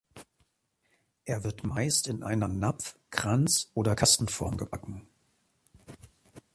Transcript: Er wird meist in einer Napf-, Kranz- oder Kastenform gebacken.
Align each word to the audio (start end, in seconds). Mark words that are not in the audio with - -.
Er 1.25 1.43
wird 1.43 1.63
meist 1.63 2.07
in 2.07 2.23
einer 2.23 2.47
Napf-, 2.47 2.95
Kranz- 3.11 3.69
oder 3.75 3.93
Kastenform 3.93 4.57
gebacken. 4.57 5.07